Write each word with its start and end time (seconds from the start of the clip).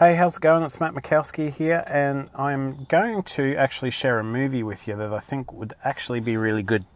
Hey, 0.00 0.14
how's 0.14 0.38
it 0.38 0.40
going? 0.40 0.62
It's 0.62 0.80
Matt 0.80 0.94
Mikowski 0.94 1.50
here, 1.52 1.84
and 1.86 2.30
I'm 2.34 2.86
going 2.88 3.22
to 3.22 3.54
actually 3.56 3.90
share 3.90 4.18
a 4.18 4.24
movie 4.24 4.62
with 4.62 4.88
you 4.88 4.96
that 4.96 5.12
I 5.12 5.20
think 5.20 5.52
would 5.52 5.74
actually 5.84 6.20
be 6.20 6.38
really 6.38 6.62
good 6.62 6.86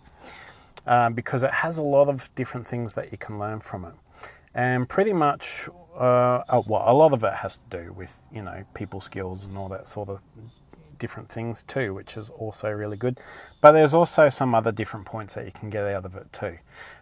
uh, 0.86 1.10
because 1.10 1.42
it 1.42 1.50
has 1.50 1.76
a 1.76 1.82
lot 1.82 2.08
of 2.08 2.34
different 2.34 2.66
things 2.66 2.94
that 2.94 3.12
you 3.12 3.18
can 3.18 3.38
learn 3.38 3.60
from 3.60 3.84
it. 3.84 3.92
And 4.54 4.88
pretty 4.88 5.12
much, 5.12 5.68
uh, 5.94 6.44
oh, 6.48 6.64
well, 6.66 6.82
a 6.86 6.94
lot 6.94 7.12
of 7.12 7.22
it 7.24 7.34
has 7.34 7.58
to 7.58 7.82
do 7.82 7.92
with, 7.92 8.10
you 8.32 8.40
know, 8.40 8.64
people 8.72 9.02
skills 9.02 9.44
and 9.44 9.58
all 9.58 9.68
that 9.68 9.86
sort 9.86 10.08
of 10.08 10.20
different 10.98 11.28
things 11.28 11.62
too, 11.64 11.92
which 11.92 12.16
is 12.16 12.30
also 12.30 12.70
really 12.70 12.96
good. 12.96 13.20
But 13.60 13.72
there's 13.72 13.92
also 13.92 14.30
some 14.30 14.54
other 14.54 14.72
different 14.72 15.04
points 15.04 15.34
that 15.34 15.44
you 15.44 15.52
can 15.52 15.68
get 15.68 15.84
out 15.84 16.06
of 16.06 16.16
it 16.16 16.32
too. 16.32 16.56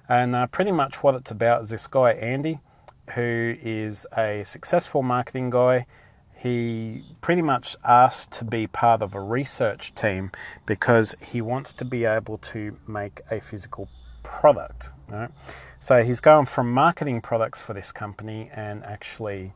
And 0.09 0.35
uh, 0.35 0.49
pretty 0.49 0.73
much 0.73 1.05
what 1.05 1.15
it's 1.15 1.31
about 1.31 1.63
is 1.63 1.71
this 1.71 1.87
guy, 1.87 2.11
Andy 2.15 2.59
who 3.11 3.57
is 3.63 4.07
a 4.17 4.43
successful 4.45 5.03
marketing 5.03 5.51
guy. 5.51 5.87
He 6.37 7.05
pretty 7.21 7.43
much 7.43 7.77
asked 7.85 8.33
to 8.33 8.45
be 8.45 8.67
part 8.67 9.03
of 9.03 9.15
a 9.15 9.21
research 9.21 9.95
team 9.95 10.33
because 10.67 11.15
he 11.21 11.41
wants 11.41 11.73
to 11.75 11.85
be 11.85 12.05
able 12.05 12.39
to 12.39 12.79
make 12.87 13.21
a 13.31 13.41
physical 13.41 13.89
product. 14.23 14.91
Right? 15.09 15.31
So 15.79 16.03
he's 16.05 16.21
going 16.21 16.47
from 16.47 16.73
marketing 16.73 17.21
products 17.21 17.61
for 17.61 17.75
this 17.75 17.93
company 17.93 18.51
and 18.55 18.85
actually, 18.85 19.53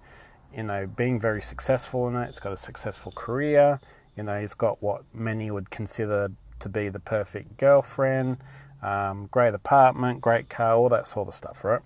you 0.54 0.62
know, 0.62 0.86
being 0.86 1.20
very 1.20 1.42
successful 1.42 2.08
in 2.08 2.16
it. 2.16 2.26
He's 2.26 2.40
got 2.40 2.52
a 2.52 2.56
successful 2.56 3.12
career. 3.12 3.80
You 4.16 4.22
know, 4.22 4.40
he's 4.40 4.54
got 4.54 4.82
what 4.82 5.02
many 5.12 5.50
would 5.50 5.70
consider 5.70 6.30
to 6.58 6.68
be 6.68 6.88
the 6.88 6.98
perfect 6.98 7.58
girlfriend, 7.58 8.38
um, 8.82 9.28
great 9.30 9.54
apartment, 9.54 10.20
great 10.20 10.48
car, 10.48 10.74
all 10.74 10.88
that 10.88 11.06
sort 11.06 11.28
of 11.28 11.34
stuff, 11.34 11.64
right? 11.64 11.82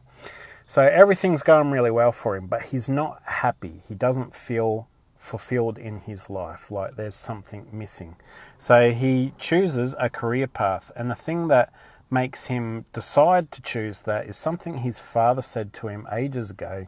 So 0.70 0.82
everything's 0.82 1.42
going 1.42 1.72
really 1.72 1.90
well 1.90 2.12
for 2.12 2.36
him, 2.36 2.46
but 2.46 2.66
he's 2.66 2.88
not 2.88 3.20
happy. 3.24 3.82
He 3.88 3.96
doesn't 3.96 4.36
feel 4.36 4.86
fulfilled 5.16 5.78
in 5.78 5.98
his 5.98 6.30
life, 6.30 6.70
like 6.70 6.94
there's 6.94 7.16
something 7.16 7.66
missing. 7.72 8.14
So 8.56 8.92
he 8.92 9.32
chooses 9.36 9.96
a 9.98 10.08
career 10.08 10.46
path, 10.46 10.92
and 10.94 11.10
the 11.10 11.16
thing 11.16 11.48
that 11.48 11.72
makes 12.08 12.46
him 12.46 12.84
decide 12.92 13.50
to 13.50 13.62
choose 13.62 14.02
that 14.02 14.28
is 14.28 14.36
something 14.36 14.78
his 14.78 15.00
father 15.00 15.42
said 15.42 15.72
to 15.72 15.88
him 15.88 16.06
ages 16.12 16.50
ago, 16.50 16.86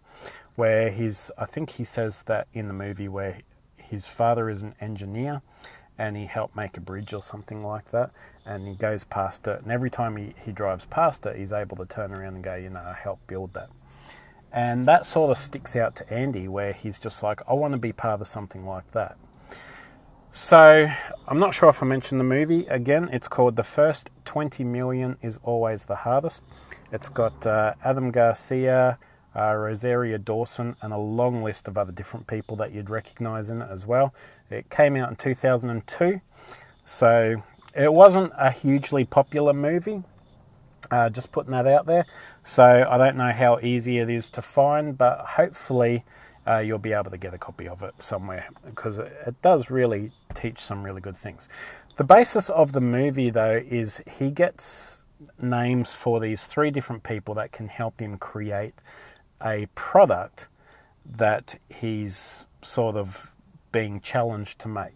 where 0.54 0.92
he's, 0.92 1.32
I 1.36 1.46
think 1.46 1.70
he 1.70 1.82
says 1.82 2.22
that 2.28 2.46
in 2.54 2.68
the 2.68 2.74
movie, 2.74 3.08
where 3.08 3.38
his 3.76 4.06
father 4.06 4.48
is 4.48 4.62
an 4.62 4.76
engineer 4.80 5.42
and 6.02 6.16
he 6.16 6.26
helped 6.26 6.56
make 6.56 6.76
a 6.76 6.80
bridge 6.80 7.12
or 7.12 7.22
something 7.22 7.64
like 7.64 7.92
that. 7.92 8.10
And 8.44 8.66
he 8.66 8.74
goes 8.74 9.04
past 9.04 9.46
it, 9.46 9.62
and 9.62 9.70
every 9.70 9.88
time 9.88 10.16
he, 10.16 10.34
he 10.44 10.50
drives 10.50 10.84
past 10.84 11.24
it, 11.26 11.36
he's 11.36 11.52
able 11.52 11.76
to 11.76 11.86
turn 11.86 12.12
around 12.12 12.34
and 12.34 12.42
go, 12.42 12.56
you 12.56 12.70
know, 12.70 12.80
I 12.80 12.94
helped 13.00 13.28
build 13.28 13.54
that. 13.54 13.70
And 14.52 14.84
that 14.86 15.06
sort 15.06 15.30
of 15.30 15.38
sticks 15.38 15.76
out 15.76 15.94
to 15.96 16.12
Andy, 16.12 16.48
where 16.48 16.72
he's 16.72 16.98
just 16.98 17.22
like, 17.22 17.40
I 17.48 17.52
want 17.52 17.74
to 17.74 17.78
be 17.80 17.92
part 17.92 18.20
of 18.20 18.26
something 18.26 18.66
like 18.66 18.90
that. 18.90 19.16
So 20.32 20.90
I'm 21.28 21.38
not 21.38 21.54
sure 21.54 21.68
if 21.68 21.80
I 21.80 21.86
mentioned 21.86 22.18
the 22.18 22.24
movie 22.24 22.66
again. 22.66 23.08
It's 23.12 23.28
called 23.28 23.54
The 23.54 23.62
First 23.62 24.10
20 24.24 24.64
Million 24.64 25.18
is 25.22 25.38
Always 25.44 25.84
the 25.84 25.94
Hardest. 25.94 26.42
It's 26.90 27.08
got 27.08 27.46
uh, 27.46 27.74
Adam 27.84 28.10
Garcia, 28.10 28.98
uh, 29.36 29.54
Rosario 29.54 30.18
Dawson, 30.18 30.74
and 30.82 30.92
a 30.92 30.98
long 30.98 31.44
list 31.44 31.68
of 31.68 31.78
other 31.78 31.92
different 31.92 32.26
people 32.26 32.56
that 32.56 32.72
you'd 32.72 32.90
recognize 32.90 33.50
in 33.50 33.62
it 33.62 33.68
as 33.70 33.86
well. 33.86 34.12
It 34.52 34.70
came 34.70 34.96
out 34.96 35.08
in 35.10 35.16
2002, 35.16 36.20
so 36.84 37.42
it 37.74 37.92
wasn't 37.92 38.32
a 38.36 38.50
hugely 38.50 39.04
popular 39.04 39.52
movie. 39.52 40.02
Uh, 40.90 41.08
just 41.08 41.32
putting 41.32 41.52
that 41.52 41.66
out 41.66 41.86
there. 41.86 42.04
So 42.44 42.86
I 42.88 42.98
don't 42.98 43.16
know 43.16 43.32
how 43.32 43.58
easy 43.60 43.98
it 43.98 44.10
is 44.10 44.28
to 44.30 44.42
find, 44.42 44.98
but 44.98 45.20
hopefully 45.20 46.04
uh, 46.46 46.58
you'll 46.58 46.78
be 46.78 46.92
able 46.92 47.10
to 47.10 47.16
get 47.16 47.32
a 47.32 47.38
copy 47.38 47.68
of 47.68 47.82
it 47.82 47.94
somewhere 48.02 48.48
because 48.64 48.98
it, 48.98 49.12
it 49.26 49.40
does 49.42 49.70
really 49.70 50.10
teach 50.34 50.60
some 50.60 50.82
really 50.82 51.00
good 51.00 51.16
things. 51.16 51.48
The 51.96 52.04
basis 52.04 52.50
of 52.50 52.72
the 52.72 52.80
movie, 52.80 53.30
though, 53.30 53.62
is 53.68 54.02
he 54.18 54.30
gets 54.30 55.02
names 55.40 55.94
for 55.94 56.20
these 56.20 56.46
three 56.46 56.70
different 56.70 57.04
people 57.04 57.34
that 57.34 57.52
can 57.52 57.68
help 57.68 58.00
him 58.00 58.18
create 58.18 58.74
a 59.44 59.66
product 59.74 60.48
that 61.04 61.58
he's 61.68 62.44
sort 62.62 62.96
of 62.96 63.32
being 63.72 64.00
challenged 64.00 64.58
to 64.60 64.68
make. 64.68 64.94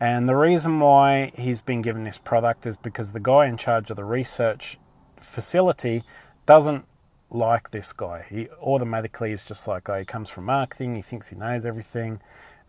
And 0.00 0.28
the 0.28 0.36
reason 0.36 0.80
why 0.80 1.32
he's 1.36 1.60
been 1.60 1.82
given 1.82 2.04
this 2.04 2.18
product 2.18 2.66
is 2.66 2.76
because 2.76 3.12
the 3.12 3.20
guy 3.20 3.46
in 3.46 3.56
charge 3.56 3.90
of 3.90 3.96
the 3.96 4.04
research 4.04 4.78
facility 5.20 6.04
doesn't 6.46 6.84
like 7.30 7.70
this 7.70 7.92
guy. 7.92 8.24
He 8.28 8.48
automatically 8.62 9.32
is 9.32 9.44
just 9.44 9.66
like, 9.66 9.88
oh, 9.88 9.98
he 9.98 10.04
comes 10.04 10.30
from 10.30 10.44
marketing, 10.44 10.96
he 10.96 11.02
thinks 11.02 11.28
he 11.28 11.36
knows 11.36 11.66
everything, 11.66 12.20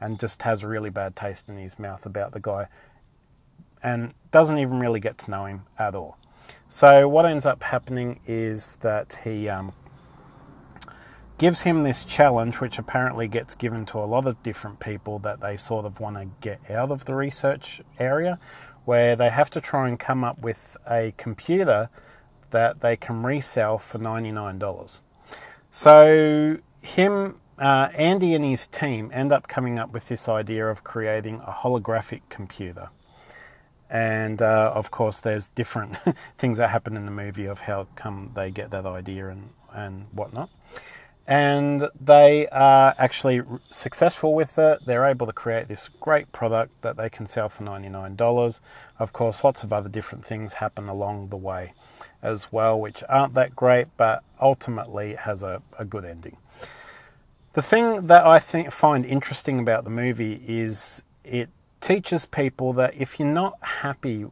and 0.01 0.19
just 0.19 0.41
has 0.41 0.63
a 0.63 0.67
really 0.67 0.89
bad 0.89 1.15
taste 1.15 1.47
in 1.47 1.57
his 1.57 1.79
mouth 1.79 2.05
about 2.05 2.33
the 2.33 2.39
guy 2.39 2.67
and 3.81 4.13
doesn't 4.31 4.57
even 4.57 4.79
really 4.79 4.99
get 4.99 5.17
to 5.19 5.31
know 5.31 5.45
him 5.45 5.61
at 5.77 5.95
all. 5.95 6.17
So, 6.69 7.07
what 7.07 7.25
ends 7.25 7.45
up 7.45 7.63
happening 7.63 8.19
is 8.27 8.77
that 8.77 9.19
he 9.23 9.49
um, 9.49 9.73
gives 11.39 11.61
him 11.61 11.83
this 11.83 12.03
challenge, 12.03 12.59
which 12.59 12.77
apparently 12.77 13.27
gets 13.27 13.55
given 13.55 13.85
to 13.85 13.97
a 13.97 14.03
lot 14.03 14.27
of 14.27 14.43
different 14.43 14.79
people 14.79 15.19
that 15.19 15.39
they 15.39 15.55
sort 15.55 15.85
of 15.85 15.99
want 15.99 16.17
to 16.17 16.27
get 16.41 16.59
out 16.69 16.91
of 16.91 17.05
the 17.05 17.15
research 17.15 17.81
area, 17.97 18.37
where 18.83 19.15
they 19.15 19.29
have 19.29 19.49
to 19.49 19.61
try 19.61 19.87
and 19.87 19.97
come 19.97 20.23
up 20.23 20.37
with 20.39 20.75
a 20.85 21.13
computer 21.17 21.89
that 22.51 22.81
they 22.81 22.97
can 22.97 23.23
resell 23.23 23.77
for 23.77 23.99
$99. 23.99 24.99
So, 25.71 26.57
him, 26.81 27.39
uh, 27.57 27.87
Andy, 27.95 28.33
and 28.33 28.43
his 28.43 28.67
team 28.67 29.09
end 29.13 29.31
up 29.31 29.47
coming 29.47 29.79
up 29.79 29.93
with 29.93 30.09
this 30.09 30.27
idea 30.27 30.67
of 30.67 30.83
creating 30.83 31.41
a 31.47 31.51
holographic 31.51 32.21
computer. 32.27 32.89
And 33.89 34.41
uh, 34.41 34.73
of 34.75 34.91
course, 34.91 35.21
there's 35.21 35.47
different 35.49 35.97
things 36.37 36.57
that 36.57 36.69
happen 36.69 36.97
in 36.97 37.05
the 37.05 37.11
movie 37.11 37.45
of 37.45 37.59
how 37.59 37.87
come 37.95 38.31
they 38.35 38.51
get 38.51 38.71
that 38.71 38.85
idea 38.85 39.29
and, 39.29 39.51
and 39.73 40.07
whatnot 40.11 40.49
and 41.29 41.87
they 42.01 42.47
are 42.47 42.95
actually 42.97 43.43
successful 43.69 44.33
with 44.33 44.57
it. 44.57 44.79
They're 44.87 45.05
able 45.05 45.27
to 45.27 45.31
create 45.31 45.67
this 45.67 45.87
great 45.87 46.31
product 46.31 46.81
that 46.81 46.97
they 46.97 47.07
can 47.07 47.27
sell 47.27 47.49
for 47.49 47.63
$99. 47.63 48.59
Of 48.97 49.13
course, 49.13 49.43
lots 49.43 49.63
of 49.63 49.71
other 49.71 49.89
different 49.89 50.25
things 50.25 50.53
happen 50.53 50.89
along 50.89 51.29
the 51.29 51.37
way 51.37 51.73
as 52.23 52.51
well, 52.51 52.79
which 52.79 53.03
aren't 53.07 53.35
that 53.35 53.55
great, 53.55 53.89
but 53.95 54.23
ultimately 54.41 55.13
has 55.13 55.43
a, 55.43 55.61
a 55.77 55.85
good 55.85 56.03
ending. 56.03 56.37
The 57.53 57.61
thing 57.61 58.07
that 58.07 58.25
I 58.25 58.39
think 58.39 58.71
find 58.71 59.05
interesting 59.05 59.59
about 59.59 59.83
the 59.83 59.91
movie 59.91 60.41
is 60.47 61.03
it 61.23 61.49
teaches 61.79 62.25
people 62.25 62.73
that 62.73 62.95
if 62.97 63.19
you're 63.19 63.27
not 63.27 63.53
happy 63.61 64.25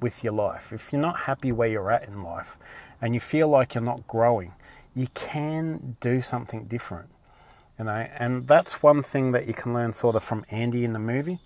with 0.00 0.24
your 0.24 0.32
life, 0.32 0.72
if 0.72 0.92
you're 0.92 1.00
not 1.00 1.20
happy 1.20 1.52
where 1.52 1.68
you're 1.68 1.92
at 1.92 2.08
in 2.08 2.24
life, 2.24 2.56
and 3.00 3.14
you 3.14 3.20
feel 3.20 3.46
like 3.46 3.76
you're 3.76 3.84
not 3.84 4.08
growing, 4.08 4.52
you 4.94 5.08
can 5.14 5.96
do 6.00 6.22
something 6.22 6.64
different. 6.64 7.10
You 7.78 7.86
know, 7.86 8.06
and 8.18 8.46
that's 8.46 8.82
one 8.82 9.02
thing 9.02 9.32
that 9.32 9.46
you 9.46 9.54
can 9.54 9.72
learn 9.72 9.92
sort 9.92 10.16
of 10.16 10.22
from 10.22 10.44
Andy 10.50 10.84
in 10.84 10.92
the 10.92 10.98
movie. 10.98 11.40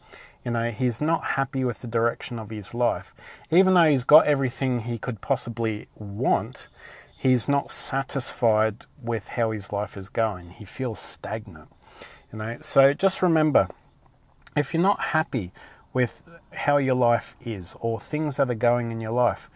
You 0.44 0.50
know, 0.50 0.71
he's 0.71 1.00
not 1.00 1.25
happy 1.25 1.65
with 1.65 1.81
the 1.81 1.87
direction 1.87 2.38
of 2.38 2.50
his 2.50 2.75
life. 2.75 3.15
Even 3.50 3.75
though 3.75 3.84
he's 3.84 4.05
got 4.05 4.27
everything 4.27 4.81
he 4.81 4.99
could 4.99 5.21
possibly 5.21 5.88
want, 5.94 6.69
he's 7.16 7.49
not 7.49 7.71
satisfied 7.71 8.84
with 9.00 9.28
how 9.28 9.53
his 9.53 9.72
life 9.72 9.97
is 9.97 10.09
going. 10.09 10.50
He 10.50 10.65
feels 10.65 10.99
stagnant. 10.99 11.69
You 12.32 12.38
know, 12.38 12.59
so 12.61 12.93
just 12.93 13.22
remember 13.22 13.69
if 14.56 14.75
you're 14.75 14.82
not 14.82 15.00
happy 15.00 15.53
with 15.93 16.22
how 16.53 16.76
your 16.76 16.97
life 16.97 17.37
is 17.44 17.75
or 17.81 18.00
things 18.00 18.37
that 18.37 18.50
are 18.50 18.55
going 18.55 18.91
in 18.91 19.00
your 19.00 19.12
life, 19.12 19.49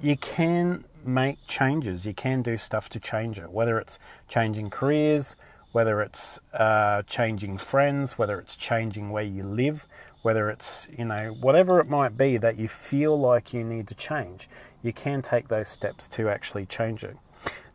you 0.00 0.16
can 0.16 0.84
make 1.06 1.38
changes. 1.46 2.06
You 2.06 2.14
can 2.14 2.42
do 2.42 2.56
stuff 2.56 2.88
to 2.90 3.00
change 3.00 3.38
it, 3.38 3.50
whether 3.50 3.78
it's 3.78 3.98
changing 4.28 4.70
careers, 4.70 5.36
whether 5.72 6.00
it's 6.00 6.38
uh, 6.52 7.02
changing 7.02 7.58
friends, 7.58 8.18
whether 8.18 8.38
it's 8.38 8.56
changing 8.56 9.10
where 9.10 9.24
you 9.24 9.42
live, 9.42 9.86
whether 10.22 10.50
it's, 10.50 10.88
you 10.96 11.04
know, 11.04 11.34
whatever 11.40 11.80
it 11.80 11.88
might 11.88 12.16
be 12.16 12.36
that 12.36 12.58
you 12.58 12.68
feel 12.68 13.18
like 13.18 13.52
you 13.52 13.64
need 13.64 13.88
to 13.88 13.94
change, 13.94 14.48
you 14.82 14.92
can 14.92 15.22
take 15.22 15.48
those 15.48 15.68
steps 15.68 16.06
to 16.08 16.28
actually 16.28 16.66
change 16.66 17.02
it. 17.02 17.16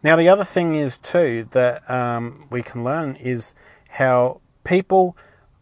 Now, 0.04 0.16
the 0.16 0.30
other 0.30 0.46
thing 0.46 0.76
is, 0.76 0.98
too, 0.98 1.48
that 1.52 1.90
um, 1.90 2.46
we 2.50 2.62
can 2.62 2.84
learn 2.84 3.16
is 3.16 3.54
how 3.90 4.42
people 4.64 5.18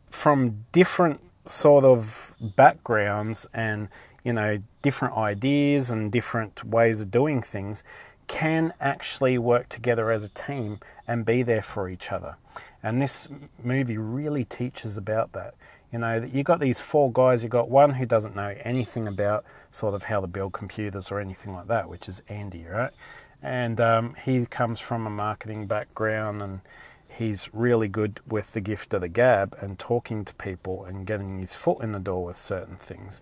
from 0.09 0.65
different 0.71 1.21
sort 1.47 1.85
of 1.85 2.35
backgrounds 2.39 3.47
and 3.53 3.88
you 4.25 4.33
know, 4.33 4.57
different 4.81 5.16
ideas 5.16 5.89
and 5.89 6.12
different 6.12 6.66
ways 6.66 7.00
of 7.00 7.12
doing 7.12 7.42
things 7.42 7.83
can 8.27 8.74
actually 8.81 9.38
work 9.38 9.69
together 9.69 10.12
as 10.12 10.24
a 10.24 10.30
team 10.30 10.80
and 11.07 11.25
be 11.25 11.44
there 11.44 11.62
for 11.62 11.88
each 11.88 12.12
other. 12.12 12.36
And 12.81 13.01
this 13.01 13.30
movie 13.63 13.98
really 13.98 14.44
teaches 14.44 14.98
about 14.98 15.31
that. 15.33 15.54
You 15.94 16.00
know, 16.00 16.27
you 16.33 16.44
got 16.44 16.60
these 16.60 16.80
four 16.81 17.12
guys, 17.12 17.44
you 17.44 17.50
got 17.50 17.69
one 17.69 17.92
who 17.92 18.06
doesn't 18.06 18.36
know 18.36 18.56
anything 18.63 19.07
about 19.07 19.45
sort 19.72 19.94
of 19.94 20.04
how 20.04 20.22
to 20.22 20.27
build 20.27 20.54
computers 20.54 21.12
or 21.12 21.19
anything 21.19 21.54
like 21.54 21.68
that, 21.68 21.88
which 21.88 22.10
is 22.10 22.24
Andy, 22.27 22.66
right? 22.66 22.92
And 23.44 23.80
um, 23.80 24.16
he 24.25 24.45
comes 24.48 24.80
from 24.80 25.06
a 25.06 25.10
marketing 25.12 25.68
background 25.68 26.42
and 26.42 26.62
he's 27.07 27.54
really 27.54 27.88
good 27.88 28.19
with 28.27 28.54
the 28.54 28.60
gift 28.60 28.94
of 28.94 29.01
the 29.01 29.07
gab 29.07 29.56
and 29.62 29.77
talking 29.77 30.25
to 30.25 30.33
people 30.36 30.83
and 30.83 31.06
getting 31.06 31.39
his 31.39 31.56
foot 31.56 31.81
in 31.81 31.92
the 31.92 32.00
door 32.00 32.25
with 32.25 32.38
certain 32.38 32.77
things. 32.77 33.22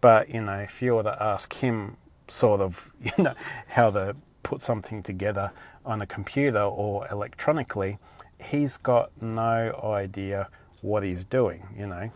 But 0.00 0.30
you 0.30 0.40
know, 0.40 0.58
if 0.58 0.80
you 0.82 0.94
were 0.94 1.02
to 1.02 1.22
ask 1.22 1.52
him, 1.54 1.96
sort 2.28 2.60
of, 2.60 2.92
you 3.02 3.12
know, 3.18 3.34
how 3.68 3.90
to 3.90 4.16
put 4.42 4.62
something 4.62 5.02
together 5.02 5.52
on 5.84 6.00
a 6.00 6.06
computer 6.06 6.62
or 6.62 7.06
electronically, 7.10 7.98
he's 8.38 8.76
got 8.76 9.10
no 9.20 9.78
idea 9.82 10.48
what 10.80 11.02
he's 11.02 11.24
doing. 11.24 11.66
You 11.76 11.86
know, 11.86 12.10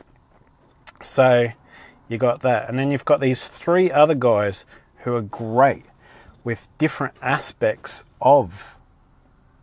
so 1.03 1.49
you 2.09 2.19
got 2.19 2.43
that, 2.43 2.69
and 2.69 2.79
then 2.79 2.91
you've 2.91 3.05
got 3.05 3.21
these 3.21 3.49
three 3.49 3.91
other 3.91 4.15
guys 4.15 4.65
who 4.99 5.15
are 5.15 5.23
great 5.23 5.85
with 6.45 6.69
different 6.79 7.15
aspects 7.23 8.05
of 8.21 8.79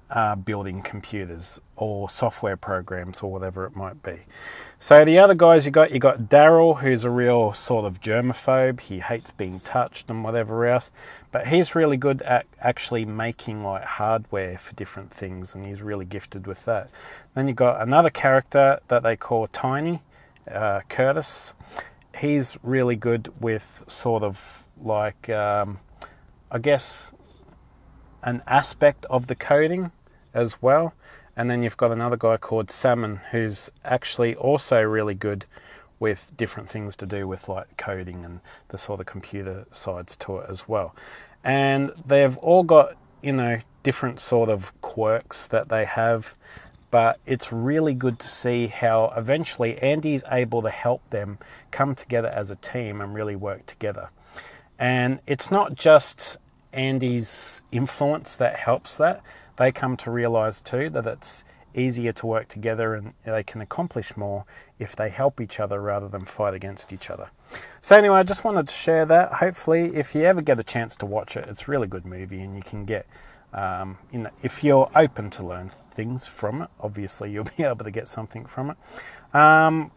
uh, 0.09 0.35
building 0.35 0.81
computers 0.81 1.59
or 1.75 2.09
software 2.09 2.57
programs 2.57 3.21
or 3.21 3.31
whatever 3.31 3.65
it 3.65 3.75
might 3.75 4.03
be. 4.03 4.19
So 4.83 5.05
the 5.05 5.19
other 5.19 5.35
guys 5.35 5.67
you 5.67 5.71
got, 5.71 5.91
you 5.91 5.99
got 5.99 6.23
Daryl, 6.23 6.79
who's 6.79 7.03
a 7.03 7.11
real 7.11 7.53
sort 7.53 7.85
of 7.85 8.01
germaphobe. 8.01 8.79
He 8.79 8.97
hates 8.97 9.29
being 9.29 9.59
touched 9.59 10.09
and 10.09 10.23
whatever 10.23 10.65
else, 10.65 10.89
but 11.31 11.49
he's 11.49 11.75
really 11.75 11.97
good 11.97 12.23
at 12.23 12.47
actually 12.59 13.05
making 13.05 13.63
like 13.63 13.83
hardware 13.83 14.57
for 14.57 14.73
different 14.73 15.13
things, 15.13 15.53
and 15.53 15.67
he's 15.67 15.83
really 15.83 16.03
gifted 16.03 16.47
with 16.47 16.65
that. 16.65 16.89
Then 17.35 17.47
you've 17.47 17.57
got 17.57 17.79
another 17.79 18.09
character 18.09 18.79
that 18.87 19.03
they 19.03 19.15
call 19.15 19.45
Tiny, 19.49 20.01
uh, 20.51 20.81
Curtis. 20.89 21.53
He's 22.17 22.57
really 22.63 22.95
good 22.95 23.31
with 23.39 23.83
sort 23.85 24.23
of 24.23 24.65
like, 24.81 25.29
um, 25.29 25.77
I 26.49 26.57
guess, 26.57 27.13
an 28.23 28.41
aspect 28.47 29.05
of 29.11 29.27
the 29.27 29.35
coding 29.35 29.91
as 30.33 30.59
well. 30.59 30.95
And 31.41 31.49
then 31.49 31.63
you've 31.63 31.75
got 31.75 31.91
another 31.91 32.17
guy 32.17 32.37
called 32.37 32.69
Salman 32.69 33.19
who's 33.31 33.71
actually 33.83 34.35
also 34.35 34.79
really 34.83 35.15
good 35.15 35.47
with 35.99 36.31
different 36.37 36.69
things 36.69 36.95
to 36.97 37.07
do 37.07 37.27
with 37.27 37.49
like 37.49 37.77
coding 37.77 38.23
and 38.23 38.41
the 38.67 38.77
sort 38.77 38.99
of 38.99 39.07
computer 39.07 39.65
sides 39.71 40.15
to 40.17 40.37
it 40.37 40.45
as 40.51 40.67
well. 40.67 40.95
And 41.43 41.93
they've 42.05 42.37
all 42.37 42.61
got, 42.61 42.95
you 43.23 43.33
know, 43.33 43.57
different 43.81 44.19
sort 44.19 44.49
of 44.49 44.79
quirks 44.81 45.47
that 45.47 45.69
they 45.69 45.83
have, 45.85 46.35
but 46.91 47.19
it's 47.25 47.51
really 47.51 47.95
good 47.95 48.19
to 48.19 48.27
see 48.27 48.67
how 48.67 49.11
eventually 49.17 49.79
Andy's 49.79 50.23
able 50.29 50.61
to 50.61 50.69
help 50.69 51.09
them 51.09 51.39
come 51.71 51.95
together 51.95 52.27
as 52.27 52.51
a 52.51 52.55
team 52.57 53.01
and 53.01 53.15
really 53.15 53.35
work 53.35 53.65
together. 53.65 54.11
And 54.77 55.21
it's 55.25 55.49
not 55.49 55.73
just 55.73 56.37
Andy's 56.71 57.63
influence 57.71 58.35
that 58.35 58.57
helps 58.57 58.99
that, 58.99 59.23
they 59.57 59.71
come 59.71 59.97
to 59.97 60.11
realize 60.11 60.61
too 60.61 60.89
that 60.91 61.05
it's 61.05 61.43
easier 61.73 62.11
to 62.11 62.25
work 62.25 62.47
together 62.47 62.95
and 62.95 63.13
they 63.25 63.43
can 63.43 63.61
accomplish 63.61 64.17
more 64.17 64.45
if 64.79 64.95
they 64.95 65.09
help 65.09 65.39
each 65.39 65.59
other 65.59 65.79
rather 65.81 66.07
than 66.07 66.25
fight 66.25 66.53
against 66.53 66.91
each 66.91 67.09
other. 67.09 67.29
So 67.81 67.95
anyway, 67.95 68.19
I 68.19 68.23
just 68.23 68.43
wanted 68.43 68.67
to 68.67 68.73
share 68.73 69.05
that. 69.05 69.33
Hopefully, 69.33 69.95
if 69.95 70.15
you 70.15 70.23
ever 70.23 70.41
get 70.41 70.59
a 70.59 70.63
chance 70.63 70.95
to 70.97 71.05
watch 71.05 71.35
it, 71.37 71.47
it's 71.49 71.67
a 71.67 71.71
really 71.71 71.87
good 71.87 72.05
movie 72.05 72.41
and 72.41 72.55
you 72.55 72.63
can 72.63 72.85
get, 72.85 73.05
um, 73.53 73.97
you 74.11 74.19
know, 74.19 74.29
if 74.41 74.63
you're 74.63 74.89
open 74.95 75.29
to 75.31 75.43
learn 75.43 75.71
things 75.95 76.27
from 76.27 76.61
it, 76.61 76.69
obviously 76.79 77.31
you'll 77.31 77.43
be 77.57 77.63
able 77.63 77.85
to 77.85 77.91
get 77.91 78.07
something 78.07 78.45
from 78.45 78.71
it. 78.71 79.35
Um, 79.35 79.91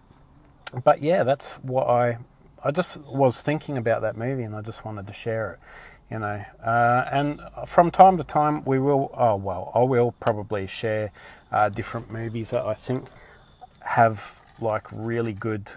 but 0.83 1.03
yeah, 1.03 1.23
that's 1.25 1.53
what 1.63 1.89
I, 1.89 2.19
I 2.63 2.71
just 2.71 3.01
was 3.03 3.41
thinking 3.41 3.77
about 3.77 4.03
that 4.03 4.17
movie 4.17 4.43
and 4.43 4.57
I 4.57 4.61
just 4.61 4.85
wanted 4.85 5.07
to 5.07 5.13
share 5.13 5.53
it 5.53 5.61
you 6.11 6.19
know. 6.19 6.45
Uh, 6.65 7.05
and 7.11 7.41
from 7.67 7.91
time 7.91 8.17
to 8.19 8.25
time, 8.25 8.65
we 8.65 8.79
will. 8.79 9.11
Oh 9.15 9.37
well, 9.37 9.71
I 9.75 9.81
will 9.81 10.13
probably 10.13 10.67
share 10.67 11.11
uh, 11.53 11.69
different 11.69 12.11
movies 12.11 12.51
that 12.51 12.65
I 12.65 12.75
think 12.75 13.09
have 13.81 14.41
like 14.61 14.87
really 14.93 15.33
good 15.33 15.73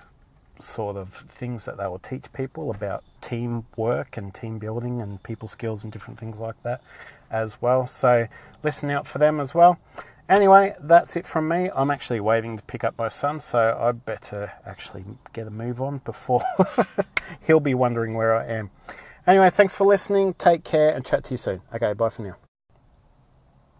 sort 0.59 0.97
of 0.97 1.25
things 1.29 1.65
that 1.65 1.77
they 1.77 1.85
will 1.85 1.99
teach 1.99 2.31
people 2.33 2.71
about 2.71 3.03
teamwork 3.21 4.17
and 4.17 4.33
team 4.33 4.57
building 4.57 5.01
and 5.01 5.21
people 5.23 5.47
skills 5.47 5.83
and 5.83 5.93
different 5.93 6.19
things 6.19 6.39
like 6.39 6.61
that 6.63 6.81
as 7.29 7.61
well. 7.61 7.85
So 7.85 8.27
listen 8.63 8.89
out 8.89 9.05
for 9.05 9.19
them 9.19 9.39
as 9.39 9.53
well. 9.53 9.79
Anyway, 10.29 10.75
that's 10.79 11.15
it 11.15 11.25
from 11.25 11.47
me. 11.47 11.69
I'm 11.73 11.89
actually 11.89 12.19
waiting 12.19 12.57
to 12.57 12.63
pick 12.63 12.83
up 12.83 12.97
my 12.97 13.07
son, 13.07 13.39
so 13.39 13.77
I 13.79 13.93
better 13.93 14.51
actually 14.65 15.05
get 15.31 15.47
a 15.47 15.51
move 15.51 15.81
on 15.81 15.99
before 15.99 16.43
he'll 17.47 17.61
be 17.61 17.73
wondering 17.73 18.13
where 18.13 18.35
I 18.35 18.45
am. 18.47 18.69
Anyway, 19.27 19.49
thanks 19.49 19.75
for 19.75 19.85
listening. 19.85 20.33
Take 20.33 20.63
care 20.63 20.89
and 20.89 21.05
chat 21.05 21.25
to 21.25 21.31
you 21.31 21.37
soon. 21.37 21.61
Okay, 21.73 21.91
bye 21.93 22.09
for 22.09 22.21
now. 22.21 22.37